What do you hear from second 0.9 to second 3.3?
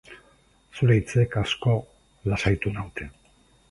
hitzek asko lasaitu naute.